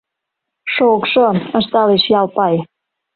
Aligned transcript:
—Шокшо,— 0.73 1.25
ышталеш 1.59 2.03
Ялпай. 2.19 2.55